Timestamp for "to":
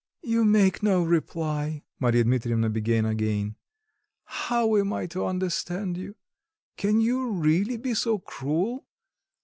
5.05-5.27